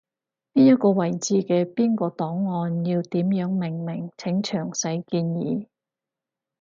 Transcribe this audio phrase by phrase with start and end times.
[0.55, 5.67] 邊一個位置嘅邊個檔案要點樣命名，請詳細建議